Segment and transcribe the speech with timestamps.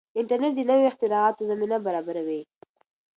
[0.19, 2.41] انټرنیټ د نویو اختراعاتو زمینه برابروي.